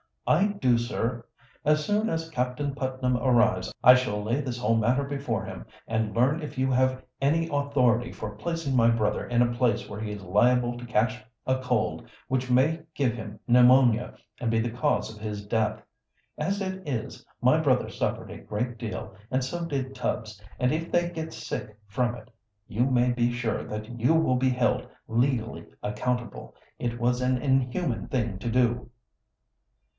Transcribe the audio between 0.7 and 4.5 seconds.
sir. As soon as Captain Putnam arrives I shall lay